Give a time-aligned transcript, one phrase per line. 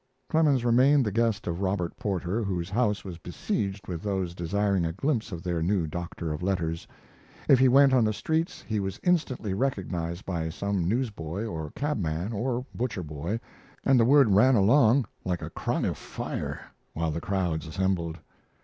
[0.31, 4.91] ]Clemens remained the guest of Robert Porter, whose house was besieged with those desiring a
[4.91, 6.87] glimpse of their new doctor of letters.
[7.47, 12.33] If he went on the streets he was instantly recognized by some newsboy or cabman
[12.33, 13.39] or butcher boy,
[13.85, 16.59] and the word ran along like a cry of fire,
[16.93, 18.17] while the crowds assembled.